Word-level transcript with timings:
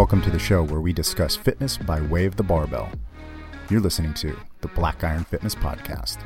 Welcome 0.00 0.22
to 0.22 0.30
the 0.30 0.38
show 0.38 0.62
where 0.62 0.80
we 0.80 0.94
discuss 0.94 1.36
fitness 1.36 1.76
by 1.76 2.00
way 2.00 2.24
of 2.24 2.36
the 2.36 2.42
barbell. 2.42 2.90
You're 3.68 3.82
listening 3.82 4.14
to 4.14 4.34
the 4.62 4.68
Black 4.68 5.04
Iron 5.04 5.24
Fitness 5.24 5.54
Podcast. 5.54 6.16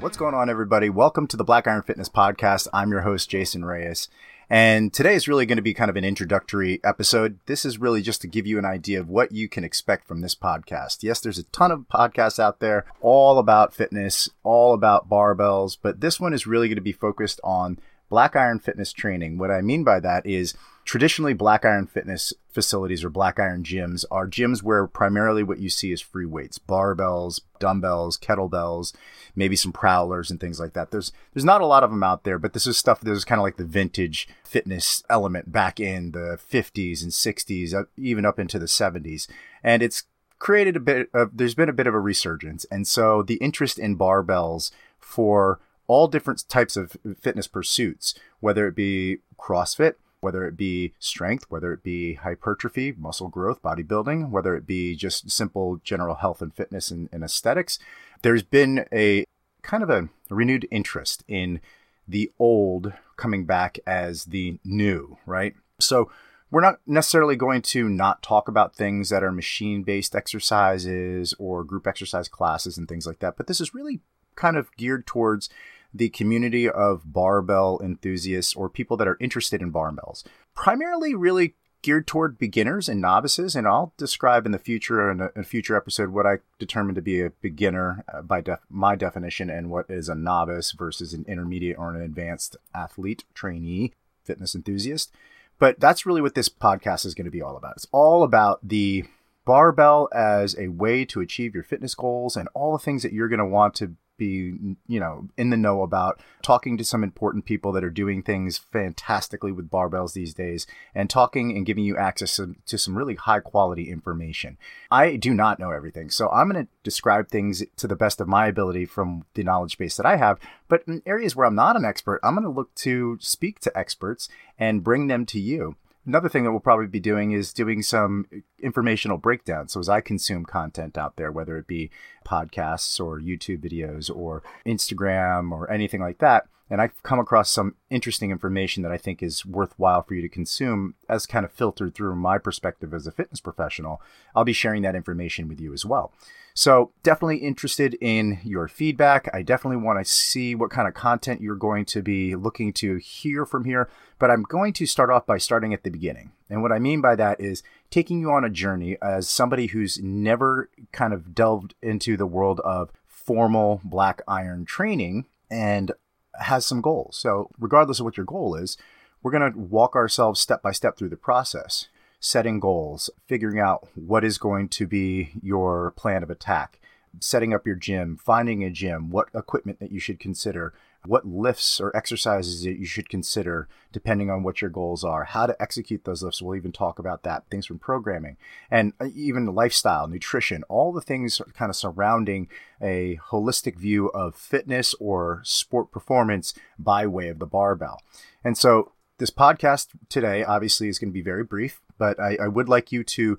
What's 0.00 0.18
going 0.18 0.34
on, 0.34 0.50
everybody? 0.50 0.90
Welcome 0.90 1.26
to 1.28 1.38
the 1.38 1.44
Black 1.44 1.66
Iron 1.66 1.82
Fitness 1.82 2.10
Podcast. 2.10 2.68
I'm 2.74 2.90
your 2.90 3.00
host, 3.00 3.30
Jason 3.30 3.64
Reyes. 3.64 4.10
And 4.52 4.92
today 4.92 5.14
is 5.14 5.28
really 5.28 5.46
going 5.46 5.58
to 5.58 5.62
be 5.62 5.74
kind 5.74 5.88
of 5.88 5.96
an 5.96 6.04
introductory 6.04 6.80
episode. 6.82 7.38
This 7.46 7.64
is 7.64 7.78
really 7.78 8.02
just 8.02 8.20
to 8.22 8.26
give 8.26 8.48
you 8.48 8.58
an 8.58 8.64
idea 8.64 8.98
of 8.98 9.08
what 9.08 9.30
you 9.30 9.48
can 9.48 9.62
expect 9.62 10.08
from 10.08 10.22
this 10.22 10.34
podcast. 10.34 11.04
Yes, 11.04 11.20
there's 11.20 11.38
a 11.38 11.44
ton 11.44 11.70
of 11.70 11.84
podcasts 11.88 12.40
out 12.40 12.58
there 12.58 12.84
all 13.00 13.38
about 13.38 13.72
fitness, 13.72 14.28
all 14.42 14.74
about 14.74 15.08
barbells, 15.08 15.78
but 15.80 16.00
this 16.00 16.18
one 16.18 16.34
is 16.34 16.48
really 16.48 16.66
going 16.66 16.74
to 16.74 16.82
be 16.82 16.90
focused 16.90 17.40
on 17.44 17.78
black 18.10 18.36
iron 18.36 18.58
fitness 18.58 18.92
training. 18.92 19.38
What 19.38 19.50
I 19.50 19.62
mean 19.62 19.84
by 19.84 20.00
that 20.00 20.26
is 20.26 20.54
traditionally 20.84 21.32
black 21.32 21.64
iron 21.64 21.86
fitness 21.86 22.32
facilities 22.52 23.04
or 23.04 23.10
black 23.10 23.38
iron 23.38 23.62
gyms 23.62 24.04
are 24.10 24.26
gyms 24.26 24.62
where 24.62 24.86
primarily 24.86 25.42
what 25.42 25.60
you 25.60 25.70
see 25.70 25.92
is 25.92 26.00
free 26.00 26.26
weights, 26.26 26.58
barbells, 26.58 27.40
dumbbells, 27.60 28.18
kettlebells, 28.18 28.92
maybe 29.36 29.54
some 29.54 29.72
prowlers 29.72 30.30
and 30.30 30.40
things 30.40 30.58
like 30.58 30.72
that. 30.72 30.90
There's 30.90 31.12
there's 31.32 31.44
not 31.44 31.60
a 31.60 31.66
lot 31.66 31.84
of 31.84 31.90
them 31.90 32.02
out 32.02 32.24
there, 32.24 32.38
but 32.38 32.52
this 32.52 32.66
is 32.66 32.76
stuff 32.76 33.00
that 33.00 33.10
is 33.10 33.24
kind 33.24 33.38
of 33.38 33.44
like 33.44 33.56
the 33.56 33.64
vintage 33.64 34.28
fitness 34.44 35.02
element 35.08 35.52
back 35.52 35.78
in 35.78 36.10
the 36.10 36.38
50s 36.52 37.02
and 37.02 37.12
60s, 37.12 37.86
even 37.96 38.26
up 38.26 38.38
into 38.38 38.58
the 38.58 38.66
70s. 38.66 39.28
And 39.62 39.82
it's 39.82 40.04
created 40.40 40.74
a 40.74 40.80
bit 40.80 41.08
of 41.14 41.36
there's 41.36 41.54
been 41.54 41.68
a 41.68 41.72
bit 41.72 41.86
of 41.86 41.94
a 41.94 42.00
resurgence. 42.00 42.64
And 42.70 42.88
so 42.88 43.22
the 43.22 43.36
interest 43.36 43.78
in 43.78 43.96
barbells 43.96 44.72
for 44.98 45.60
all 45.90 46.06
different 46.06 46.48
types 46.48 46.76
of 46.76 46.96
fitness 47.20 47.48
pursuits, 47.48 48.14
whether 48.38 48.68
it 48.68 48.76
be 48.76 49.18
CrossFit, 49.36 49.94
whether 50.20 50.46
it 50.46 50.56
be 50.56 50.92
strength, 51.00 51.46
whether 51.48 51.72
it 51.72 51.82
be 51.82 52.14
hypertrophy, 52.14 52.94
muscle 52.96 53.26
growth, 53.26 53.60
bodybuilding, 53.60 54.30
whether 54.30 54.54
it 54.54 54.68
be 54.68 54.94
just 54.94 55.28
simple 55.28 55.80
general 55.82 56.14
health 56.14 56.40
and 56.40 56.54
fitness 56.54 56.92
and, 56.92 57.08
and 57.10 57.24
aesthetics. 57.24 57.80
There's 58.22 58.44
been 58.44 58.84
a 58.92 59.24
kind 59.62 59.82
of 59.82 59.90
a 59.90 60.08
renewed 60.28 60.68
interest 60.70 61.24
in 61.26 61.60
the 62.06 62.30
old 62.38 62.92
coming 63.16 63.44
back 63.44 63.80
as 63.84 64.26
the 64.26 64.60
new, 64.64 65.18
right? 65.26 65.56
So 65.80 66.08
we're 66.52 66.60
not 66.60 66.78
necessarily 66.86 67.34
going 67.34 67.62
to 67.62 67.88
not 67.88 68.22
talk 68.22 68.46
about 68.46 68.76
things 68.76 69.08
that 69.08 69.24
are 69.24 69.32
machine 69.32 69.82
based 69.82 70.14
exercises 70.14 71.34
or 71.40 71.64
group 71.64 71.88
exercise 71.88 72.28
classes 72.28 72.78
and 72.78 72.88
things 72.88 73.08
like 73.08 73.18
that, 73.18 73.36
but 73.36 73.48
this 73.48 73.60
is 73.60 73.74
really 73.74 73.98
kind 74.36 74.56
of 74.56 74.74
geared 74.76 75.06
towards 75.06 75.48
the 75.92 76.08
community 76.08 76.68
of 76.68 77.12
barbell 77.12 77.80
enthusiasts 77.82 78.54
or 78.54 78.68
people 78.68 78.96
that 78.96 79.08
are 79.08 79.16
interested 79.20 79.60
in 79.60 79.72
barbells. 79.72 80.24
Primarily, 80.54 81.14
really 81.14 81.54
geared 81.82 82.06
toward 82.06 82.38
beginners 82.38 82.88
and 82.88 83.00
novices, 83.00 83.56
and 83.56 83.66
I'll 83.66 83.94
describe 83.96 84.44
in 84.44 84.52
the 84.52 84.58
future 84.58 85.10
in 85.10 85.20
a, 85.20 85.30
in 85.34 85.40
a 85.40 85.44
future 85.44 85.76
episode 85.76 86.10
what 86.10 86.26
I 86.26 86.38
determine 86.58 86.94
to 86.94 87.02
be 87.02 87.20
a 87.22 87.30
beginner 87.30 88.04
uh, 88.12 88.22
by 88.22 88.40
def- 88.40 88.60
my 88.68 88.96
definition 88.96 89.48
and 89.48 89.70
what 89.70 89.86
is 89.88 90.08
a 90.08 90.14
novice 90.14 90.72
versus 90.72 91.14
an 91.14 91.24
intermediate 91.26 91.78
or 91.78 91.94
an 91.94 92.02
advanced 92.02 92.56
athlete, 92.74 93.24
trainee, 93.34 93.92
fitness 94.24 94.54
enthusiast. 94.54 95.12
But 95.58 95.80
that's 95.80 96.06
really 96.06 96.22
what 96.22 96.34
this 96.34 96.48
podcast 96.48 97.04
is 97.04 97.14
going 97.14 97.26
to 97.26 97.30
be 97.30 97.42
all 97.42 97.56
about. 97.56 97.74
It's 97.76 97.88
all 97.92 98.22
about 98.22 98.66
the 98.66 99.04
barbell 99.44 100.08
as 100.14 100.56
a 100.58 100.68
way 100.68 101.04
to 101.06 101.20
achieve 101.20 101.54
your 101.54 101.64
fitness 101.64 101.94
goals 101.94 102.36
and 102.36 102.48
all 102.54 102.72
the 102.72 102.78
things 102.78 103.02
that 103.02 103.12
you're 103.12 103.28
going 103.28 103.38
to 103.38 103.46
want 103.46 103.74
to 103.74 103.94
be, 104.20 104.76
you 104.86 105.00
know, 105.00 105.28
in 105.36 105.50
the 105.50 105.56
know 105.56 105.82
about, 105.82 106.20
talking 106.42 106.76
to 106.76 106.84
some 106.84 107.02
important 107.02 107.44
people 107.44 107.72
that 107.72 107.82
are 107.82 107.90
doing 107.90 108.22
things 108.22 108.58
fantastically 108.58 109.50
with 109.50 109.70
barbells 109.70 110.12
these 110.12 110.34
days, 110.34 110.66
and 110.94 111.10
talking 111.10 111.56
and 111.56 111.66
giving 111.66 111.82
you 111.82 111.96
access 111.96 112.36
to, 112.36 112.54
to 112.66 112.78
some 112.78 112.96
really 112.96 113.16
high 113.16 113.40
quality 113.40 113.90
information. 113.90 114.58
I 114.90 115.16
do 115.16 115.34
not 115.34 115.58
know 115.58 115.70
everything, 115.70 116.10
so 116.10 116.28
I'm 116.28 116.48
going 116.48 116.66
to 116.66 116.72
describe 116.84 117.28
things 117.28 117.64
to 117.76 117.88
the 117.88 117.96
best 117.96 118.20
of 118.20 118.28
my 118.28 118.46
ability 118.46 118.86
from 118.86 119.24
the 119.34 119.42
knowledge 119.42 119.78
base 119.78 119.96
that 119.96 120.06
I 120.06 120.16
have. 120.16 120.38
But 120.68 120.82
in 120.86 121.02
areas 121.06 121.34
where 121.34 121.46
I'm 121.46 121.56
not 121.56 121.76
an 121.76 121.84
expert, 121.84 122.20
I'm 122.22 122.34
going 122.34 122.44
to 122.44 122.50
look 122.50 122.74
to 122.76 123.16
speak 123.20 123.58
to 123.60 123.76
experts 123.76 124.28
and 124.58 124.84
bring 124.84 125.08
them 125.08 125.26
to 125.26 125.40
you. 125.40 125.76
Another 126.10 126.28
thing 126.28 126.42
that 126.42 126.50
we'll 126.50 126.58
probably 126.58 126.88
be 126.88 126.98
doing 126.98 127.30
is 127.30 127.52
doing 127.52 127.82
some 127.82 128.26
informational 128.58 129.16
breakdown. 129.16 129.68
So 129.68 129.78
as 129.78 129.88
I 129.88 130.00
consume 130.00 130.44
content 130.44 130.98
out 130.98 131.14
there, 131.14 131.30
whether 131.30 131.56
it 131.56 131.68
be 131.68 131.88
podcasts 132.26 132.98
or 132.98 133.20
YouTube 133.20 133.58
videos 133.58 134.10
or 134.12 134.42
Instagram 134.66 135.52
or 135.52 135.70
anything 135.70 136.00
like 136.00 136.18
that, 136.18 136.48
and 136.70 136.80
I've 136.80 137.02
come 137.02 137.18
across 137.18 137.50
some 137.50 137.74
interesting 137.90 138.30
information 138.30 138.82
that 138.84 138.92
I 138.92 138.96
think 138.96 139.22
is 139.22 139.44
worthwhile 139.44 140.02
for 140.02 140.14
you 140.14 140.22
to 140.22 140.28
consume 140.28 140.94
as 141.08 141.26
kind 141.26 141.44
of 141.44 141.52
filtered 141.52 141.94
through 141.94 142.14
my 142.14 142.38
perspective 142.38 142.94
as 142.94 143.06
a 143.06 143.12
fitness 143.12 143.40
professional, 143.40 144.00
I'll 144.34 144.44
be 144.44 144.52
sharing 144.52 144.82
that 144.82 144.94
information 144.94 145.48
with 145.48 145.60
you 145.60 145.72
as 145.72 145.84
well. 145.84 146.12
So, 146.52 146.92
definitely 147.02 147.38
interested 147.38 147.96
in 148.00 148.40
your 148.42 148.66
feedback. 148.68 149.28
I 149.32 149.42
definitely 149.42 149.82
want 149.82 150.04
to 150.04 150.10
see 150.10 150.54
what 150.54 150.70
kind 150.70 150.88
of 150.88 150.94
content 150.94 151.40
you're 151.40 151.54
going 151.54 151.84
to 151.86 152.02
be 152.02 152.34
looking 152.34 152.72
to 152.74 152.96
hear 152.96 153.46
from 153.46 153.64
here. 153.64 153.88
But 154.18 154.30
I'm 154.30 154.42
going 154.42 154.72
to 154.74 154.86
start 154.86 155.10
off 155.10 155.26
by 155.26 155.38
starting 155.38 155.72
at 155.72 155.84
the 155.84 155.90
beginning. 155.90 156.32
And 156.50 156.60
what 156.60 156.72
I 156.72 156.78
mean 156.78 157.00
by 157.00 157.14
that 157.16 157.40
is 157.40 157.62
taking 157.90 158.20
you 158.20 158.32
on 158.32 158.44
a 158.44 158.50
journey 158.50 158.96
as 159.00 159.28
somebody 159.28 159.68
who's 159.68 159.98
never 160.02 160.68
kind 160.92 161.14
of 161.14 161.34
delved 161.34 161.74
into 161.82 162.16
the 162.16 162.26
world 162.26 162.60
of 162.60 162.90
formal 163.06 163.80
black 163.84 164.20
iron 164.26 164.64
training 164.64 165.26
and 165.50 165.92
has 166.38 166.66
some 166.66 166.80
goals. 166.80 167.16
So, 167.16 167.50
regardless 167.58 168.00
of 168.00 168.04
what 168.04 168.16
your 168.16 168.26
goal 168.26 168.54
is, 168.54 168.76
we're 169.22 169.32
going 169.32 169.52
to 169.52 169.58
walk 169.58 169.96
ourselves 169.96 170.40
step 170.40 170.62
by 170.62 170.72
step 170.72 170.96
through 170.96 171.10
the 171.10 171.16
process 171.16 171.88
setting 172.20 172.60
goals, 172.60 173.08
figuring 173.26 173.58
out 173.58 173.88
what 173.94 174.24
is 174.24 174.36
going 174.36 174.68
to 174.68 174.86
be 174.86 175.30
your 175.42 175.92
plan 175.92 176.22
of 176.22 176.28
attack, 176.28 176.78
setting 177.18 177.52
up 177.52 177.66
your 177.66 177.76
gym, 177.76 178.16
finding 178.16 178.62
a 178.62 178.70
gym, 178.70 179.10
what 179.10 179.28
equipment 179.34 179.80
that 179.80 179.90
you 179.90 179.98
should 179.98 180.20
consider, 180.20 180.72
what 181.06 181.26
lifts 181.26 181.80
or 181.80 181.96
exercises 181.96 182.62
that 182.62 182.78
you 182.78 182.84
should 182.84 183.08
consider 183.08 183.68
depending 183.90 184.30
on 184.30 184.42
what 184.42 184.60
your 184.60 184.70
goals 184.70 185.02
are, 185.02 185.24
how 185.24 185.46
to 185.46 185.60
execute 185.60 186.04
those 186.04 186.22
lifts. 186.22 186.42
We'll 186.42 186.56
even 186.56 186.72
talk 186.72 186.98
about 186.98 187.22
that, 187.22 187.44
things 187.50 187.66
from 187.66 187.78
programming 187.78 188.36
and 188.70 188.92
uh, 189.00 189.08
even 189.14 189.46
lifestyle, 189.46 190.06
nutrition, 190.06 190.62
all 190.68 190.92
the 190.92 191.00
things 191.00 191.40
kind 191.54 191.70
of 191.70 191.76
surrounding 191.76 192.48
a 192.80 193.18
holistic 193.30 193.76
view 193.76 194.08
of 194.08 194.34
fitness 194.34 194.94
or 195.00 195.40
sport 195.44 195.90
performance 195.90 196.54
by 196.78 197.06
way 197.06 197.28
of 197.28 197.38
the 197.38 197.46
barbell. 197.46 198.02
And 198.44 198.56
so 198.56 198.92
this 199.18 199.30
podcast 199.30 199.88
today 200.08 200.44
obviously 200.44 200.88
is 200.88 200.98
going 200.98 201.10
to 201.10 201.14
be 201.14 201.22
very 201.22 201.44
brief, 201.44 201.80
but 201.98 202.18
I, 202.18 202.38
I, 202.42 202.48
would 202.48 202.70
like 202.70 202.90
you 202.90 203.04
to 203.04 203.38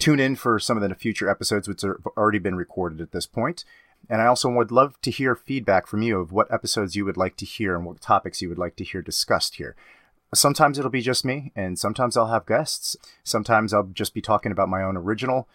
tune 0.00 0.18
in 0.18 0.34
for 0.34 0.58
some 0.58 0.76
of 0.76 0.88
the 0.88 0.94
future 0.94 1.28
episodes, 1.28 1.68
which 1.68 1.82
have 1.82 2.06
already 2.16 2.38
been 2.40 2.56
recorded 2.56 3.00
at 3.00 3.12
this 3.12 3.26
point. 3.26 3.64
And 4.08 4.20
I 4.20 4.26
also 4.26 4.50
would 4.50 4.72
love 4.72 5.00
to 5.02 5.10
hear 5.10 5.36
feedback 5.36 5.86
from 5.86 6.02
you 6.02 6.18
of 6.18 6.32
what 6.32 6.52
episodes 6.52 6.96
you 6.96 7.04
would 7.04 7.18
like 7.18 7.36
to 7.36 7.44
hear 7.44 7.76
and 7.76 7.84
what 7.84 8.00
topics 8.00 8.40
you 8.40 8.48
would 8.48 8.58
like 8.58 8.74
to 8.76 8.84
hear 8.84 9.02
discussed 9.02 9.56
here. 9.56 9.76
Sometimes 10.34 10.78
it'll 10.78 10.90
be 10.90 11.02
just 11.02 11.24
me, 11.24 11.52
and 11.54 11.78
sometimes 11.78 12.16
I'll 12.16 12.28
have 12.28 12.46
guests. 12.46 12.96
Sometimes 13.24 13.74
I'll 13.74 13.90
just 13.92 14.14
be 14.14 14.20
talking 14.20 14.52
about 14.52 14.68
my 14.68 14.82
own 14.82 14.96
original 14.96 15.48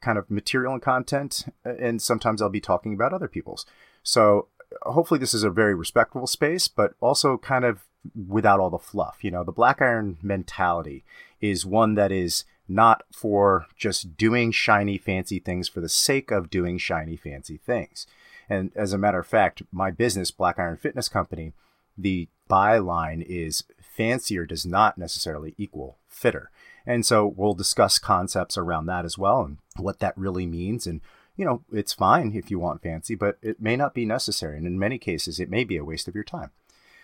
kind 0.00 0.16
of 0.16 0.30
material 0.30 0.74
and 0.74 0.82
content, 0.82 1.46
and 1.64 2.00
sometimes 2.00 2.40
I'll 2.40 2.48
be 2.48 2.60
talking 2.60 2.94
about 2.94 3.12
other 3.12 3.26
people's. 3.26 3.66
So 4.02 4.48
hopefully, 4.82 5.18
this 5.18 5.34
is 5.34 5.42
a 5.42 5.50
very 5.50 5.74
respectful 5.74 6.26
space, 6.26 6.68
but 6.68 6.92
also 7.00 7.36
kind 7.36 7.64
of 7.64 7.80
without 8.14 8.60
all 8.60 8.70
the 8.70 8.78
fluff. 8.78 9.18
You 9.22 9.30
know, 9.30 9.44
the 9.44 9.50
black 9.50 9.82
iron 9.82 10.18
mentality 10.22 11.04
is 11.40 11.66
one 11.66 11.94
that 11.94 12.12
is 12.12 12.44
not 12.68 13.02
for 13.12 13.66
just 13.76 14.16
doing 14.16 14.52
shiny, 14.52 14.98
fancy 14.98 15.38
things 15.38 15.68
for 15.68 15.80
the 15.80 15.88
sake 15.88 16.30
of 16.30 16.50
doing 16.50 16.78
shiny, 16.78 17.16
fancy 17.16 17.56
things. 17.56 18.06
And 18.48 18.70
as 18.74 18.92
a 18.92 18.98
matter 18.98 19.18
of 19.18 19.26
fact, 19.26 19.62
my 19.72 19.90
business, 19.90 20.30
Black 20.30 20.58
Iron 20.58 20.76
Fitness 20.76 21.08
Company, 21.08 21.52
the 21.96 22.28
byline 22.48 23.24
is 23.26 23.64
fancier 23.80 24.46
does 24.46 24.64
not 24.64 24.96
necessarily 24.96 25.54
equal 25.58 25.98
fitter. 26.06 26.50
And 26.86 27.04
so 27.04 27.26
we'll 27.26 27.54
discuss 27.54 27.98
concepts 27.98 28.56
around 28.56 28.86
that 28.86 29.04
as 29.04 29.18
well 29.18 29.42
and 29.42 29.58
what 29.76 29.98
that 29.98 30.16
really 30.16 30.46
means. 30.46 30.86
And, 30.86 31.00
you 31.36 31.44
know, 31.44 31.62
it's 31.72 31.92
fine 31.92 32.32
if 32.34 32.50
you 32.50 32.58
want 32.58 32.82
fancy, 32.82 33.14
but 33.14 33.38
it 33.42 33.60
may 33.60 33.76
not 33.76 33.92
be 33.92 34.06
necessary. 34.06 34.56
And 34.56 34.66
in 34.66 34.78
many 34.78 34.98
cases, 34.98 35.38
it 35.38 35.50
may 35.50 35.64
be 35.64 35.76
a 35.76 35.84
waste 35.84 36.08
of 36.08 36.14
your 36.14 36.24
time. 36.24 36.50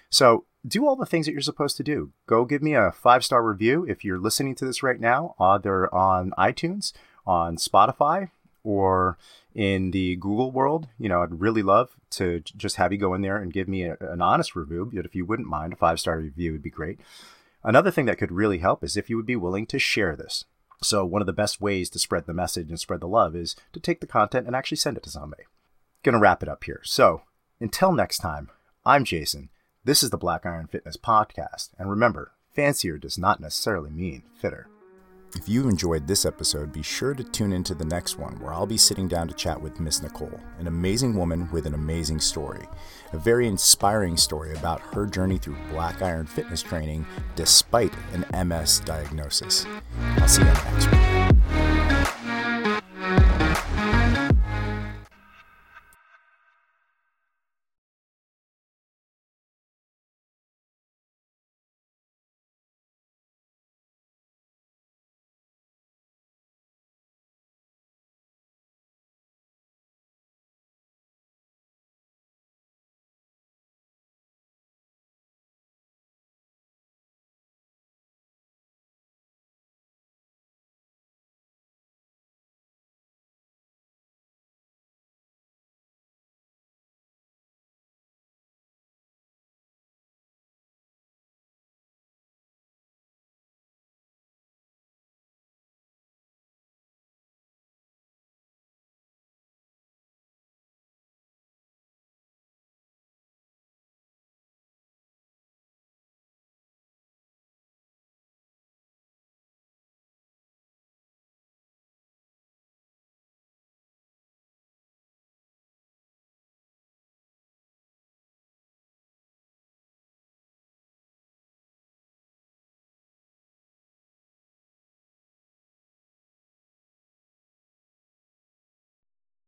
So 0.08 0.44
do 0.66 0.86
all 0.86 0.96
the 0.96 1.06
things 1.06 1.26
that 1.26 1.32
you're 1.32 1.40
supposed 1.40 1.76
to 1.76 1.82
do. 1.82 2.12
Go 2.26 2.44
give 2.44 2.62
me 2.62 2.74
a 2.74 2.92
five 2.92 3.24
star 3.24 3.42
review 3.42 3.84
if 3.88 4.04
you're 4.04 4.18
listening 4.18 4.54
to 4.56 4.64
this 4.64 4.82
right 4.82 5.00
now, 5.00 5.34
either 5.38 5.92
on 5.94 6.32
iTunes, 6.38 6.92
on 7.26 7.56
Spotify, 7.56 8.30
or 8.62 9.18
in 9.54 9.90
the 9.90 10.16
Google 10.16 10.50
world. 10.50 10.88
You 10.98 11.08
know, 11.08 11.22
I'd 11.22 11.40
really 11.40 11.62
love 11.62 11.96
to 12.12 12.40
just 12.40 12.76
have 12.76 12.92
you 12.92 12.98
go 12.98 13.14
in 13.14 13.22
there 13.22 13.36
and 13.36 13.52
give 13.52 13.68
me 13.68 13.84
a, 13.84 13.96
an 14.00 14.22
honest 14.22 14.56
review. 14.56 14.90
But 14.92 15.04
if 15.04 15.14
you 15.14 15.24
wouldn't 15.26 15.48
mind, 15.48 15.74
a 15.74 15.76
five 15.76 16.00
star 16.00 16.18
review 16.18 16.52
would 16.52 16.62
be 16.62 16.70
great. 16.70 16.98
Another 17.62 17.90
thing 17.90 18.06
that 18.06 18.18
could 18.18 18.32
really 18.32 18.58
help 18.58 18.84
is 18.84 18.96
if 18.96 19.08
you 19.08 19.16
would 19.16 19.26
be 19.26 19.36
willing 19.36 19.66
to 19.66 19.78
share 19.78 20.16
this. 20.16 20.44
So, 20.82 21.04
one 21.04 21.22
of 21.22 21.26
the 21.26 21.32
best 21.32 21.60
ways 21.60 21.88
to 21.90 21.98
spread 21.98 22.26
the 22.26 22.34
message 22.34 22.68
and 22.68 22.78
spread 22.78 23.00
the 23.00 23.08
love 23.08 23.34
is 23.34 23.56
to 23.72 23.80
take 23.80 24.00
the 24.00 24.06
content 24.06 24.46
and 24.46 24.54
actually 24.54 24.76
send 24.76 24.96
it 24.96 25.02
to 25.04 25.10
somebody. 25.10 25.44
to 26.04 26.18
wrap 26.18 26.42
it 26.42 26.48
up 26.48 26.64
here. 26.64 26.80
So 26.84 27.22
until 27.60 27.92
next 27.92 28.18
time, 28.18 28.50
I'm 28.84 29.04
Jason. 29.04 29.48
This 29.86 30.02
is 30.02 30.08
the 30.08 30.16
Black 30.16 30.46
Iron 30.46 30.66
Fitness 30.66 30.96
Podcast. 30.96 31.68
And 31.78 31.90
remember, 31.90 32.32
fancier 32.54 32.96
does 32.96 33.18
not 33.18 33.38
necessarily 33.38 33.90
mean 33.90 34.22
fitter. 34.34 34.66
If 35.36 35.46
you 35.46 35.68
enjoyed 35.68 36.06
this 36.06 36.24
episode, 36.24 36.72
be 36.72 36.80
sure 36.80 37.12
to 37.12 37.22
tune 37.22 37.52
into 37.52 37.74
the 37.74 37.84
next 37.84 38.16
one 38.18 38.40
where 38.40 38.54
I'll 38.54 38.64
be 38.64 38.78
sitting 38.78 39.08
down 39.08 39.28
to 39.28 39.34
chat 39.34 39.60
with 39.60 39.80
Miss 39.80 40.00
Nicole, 40.00 40.40
an 40.58 40.68
amazing 40.68 41.14
woman 41.14 41.50
with 41.52 41.66
an 41.66 41.74
amazing 41.74 42.20
story. 42.20 42.66
A 43.12 43.18
very 43.18 43.46
inspiring 43.46 44.16
story 44.16 44.56
about 44.56 44.80
her 44.80 45.04
journey 45.04 45.36
through 45.36 45.58
black 45.68 46.00
iron 46.00 46.24
fitness 46.24 46.62
training 46.62 47.04
despite 47.36 47.92
an 48.14 48.48
MS 48.48 48.80
diagnosis. 48.86 49.66
I'll 50.16 50.28
see 50.28 50.40
you 50.40 50.48
next 50.48 50.90
one. 50.92 51.33